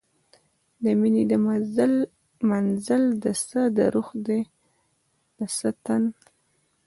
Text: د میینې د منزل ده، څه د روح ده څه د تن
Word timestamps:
د 0.83 0.85
میینې 0.99 1.23
د 1.31 1.33
منزل 2.51 3.03
ده، 3.23 3.31
څه 3.47 3.61
د 3.77 3.79
روح 3.93 4.09
ده 4.25 4.39
څه 5.57 5.69
د 5.75 5.77
تن 5.85 6.03